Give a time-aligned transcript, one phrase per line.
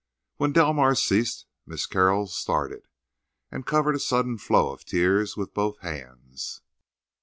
[0.37, 2.87] When Delmars ceased Miss Carroll started,
[3.51, 6.63] and covered a sudden flow of tears with both hands.